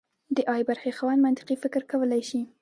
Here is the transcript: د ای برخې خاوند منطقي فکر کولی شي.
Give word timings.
د 0.35 0.37
ای 0.55 0.61
برخې 0.69 0.91
خاوند 0.97 1.23
منطقي 1.25 1.55
فکر 1.63 1.81
کولی 1.91 2.21
شي. 2.29 2.41